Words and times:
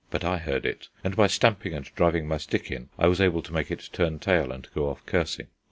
But 0.09 0.23
I 0.23 0.39
heard 0.39 0.65
it, 0.65 0.87
and 1.03 1.15
by 1.15 1.27
stamping 1.27 1.75
and 1.75 1.85
driving 1.95 2.27
my 2.27 2.37
stick 2.37 2.71
in 2.71 2.89
I 2.97 3.05
was 3.05 3.21
able 3.21 3.43
to 3.43 3.53
make 3.53 3.69
it 3.69 3.87
turn 3.93 4.17
tail 4.17 4.51
and 4.51 4.67
go 4.73 4.89
off, 4.89 5.05
cursing. 5.05 5.45